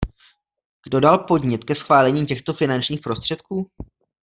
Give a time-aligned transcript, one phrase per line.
[0.85, 3.71] Kdo dal podnět ke schválení těchto finančních prostředků?